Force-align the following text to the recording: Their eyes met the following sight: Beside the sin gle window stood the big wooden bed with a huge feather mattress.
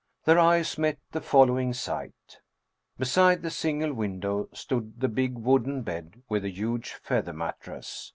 Their 0.25 0.39
eyes 0.39 0.79
met 0.79 0.97
the 1.11 1.21
following 1.21 1.73
sight: 1.73 2.39
Beside 2.97 3.43
the 3.43 3.51
sin 3.51 3.81
gle 3.81 3.93
window 3.93 4.49
stood 4.51 4.99
the 4.99 5.07
big 5.07 5.35
wooden 5.37 5.83
bed 5.83 6.23
with 6.27 6.43
a 6.43 6.49
huge 6.49 6.89
feather 6.93 7.33
mattress. 7.33 8.09